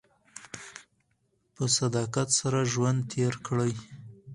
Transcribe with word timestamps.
په 1.55 1.63
صداقت 1.77 2.29
سره 2.39 2.59
ژوند 2.71 2.99
تېر 3.11 3.33
کړئ. 3.45 3.73